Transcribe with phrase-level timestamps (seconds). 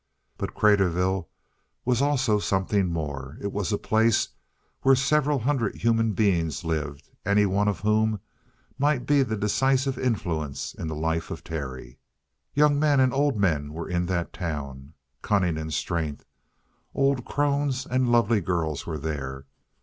[0.35, 1.27] But Craterville
[1.85, 3.37] was also something more.
[3.39, 4.29] It was a place
[4.81, 8.19] where several hundred human beings lived, any one of whom
[8.79, 11.99] might be the decisive influence in the life of Terry.
[12.55, 16.25] Young men and old men were in that town, cunning and strength;
[16.95, 19.45] old crones and lovely girls were there.